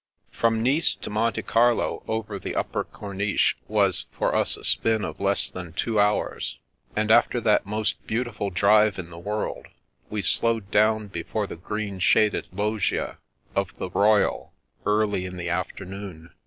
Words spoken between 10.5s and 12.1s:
down before the green